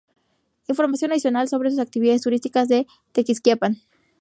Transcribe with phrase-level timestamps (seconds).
[0.67, 3.77] Información adicional sobre actividades turísticas de Tequisquiapan.